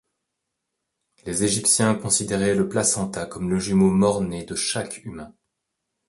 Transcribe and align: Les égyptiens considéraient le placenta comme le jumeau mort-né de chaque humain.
Les 1.27 1.43
égyptiens 1.43 1.93
considéraient 1.93 2.55
le 2.55 2.67
placenta 2.67 3.27
comme 3.27 3.51
le 3.51 3.59
jumeau 3.59 3.91
mort-né 3.91 4.43
de 4.45 4.55
chaque 4.55 4.97
humain. 5.05 5.31